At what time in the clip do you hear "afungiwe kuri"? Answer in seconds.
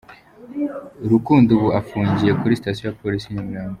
1.79-2.57